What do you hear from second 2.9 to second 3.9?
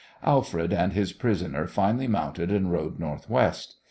northwest.